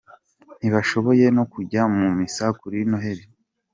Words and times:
Ntibashoboye 0.59 1.25
no 1.37 1.43
kujya 1.53 1.81
mu 1.95 2.05
misa 2.17 2.45
kuri 2.59 2.77
Noheli. 2.89 3.25